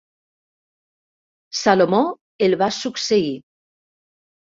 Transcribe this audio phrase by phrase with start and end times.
[1.59, 1.99] Salomó
[2.47, 3.29] el va succeir.